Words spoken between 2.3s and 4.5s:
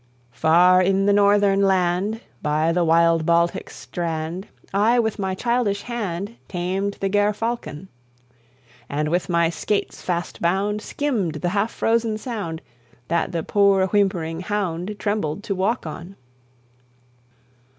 By the wild Baltic's strand,